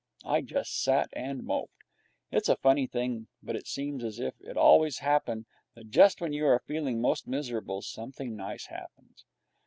I 0.25 0.41
just 0.41 0.81
sat 0.81 1.09
and 1.13 1.43
moped. 1.43 1.83
It's 2.31 2.49
a 2.49 2.55
funny 2.55 2.87
thing, 2.87 3.27
but 3.43 3.55
it 3.55 3.67
seems 3.67 4.03
as 4.03 4.19
if 4.19 4.33
it 4.41 4.57
always 4.57 4.97
happened 4.97 5.45
that 5.75 5.91
just 5.91 6.21
when 6.21 6.33
you 6.33 6.47
are 6.47 6.63
feeling 6.65 6.99
most 6.99 7.27
miserable, 7.27 7.83
something 7.83 8.35
nice 8.35 8.65
happens. 8.65 9.25